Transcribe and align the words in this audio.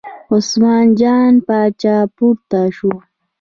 عثمان 0.33 0.85
جان 0.99 1.33
پاچا 1.47 1.97
پورته 2.15 2.59
شو. 2.77 2.93